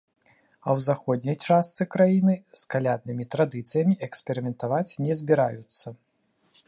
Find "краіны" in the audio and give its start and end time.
1.95-2.35